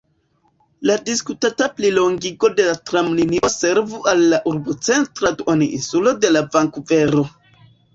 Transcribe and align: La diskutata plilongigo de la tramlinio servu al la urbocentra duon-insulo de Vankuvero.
La 0.89 0.95
diskutata 1.09 1.67
plilongigo 1.81 2.51
de 2.61 2.67
la 2.69 2.75
tramlinio 2.93 3.53
servu 3.59 4.03
al 4.15 4.27
la 4.35 4.43
urbocentra 4.55 5.37
duon-insulo 5.39 6.19
de 6.27 6.37
Vankuvero. 6.61 7.29